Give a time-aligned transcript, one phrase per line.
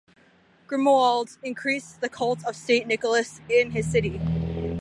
[0.67, 4.19] Grimoald increased the cult of Saint Nicholas in his city.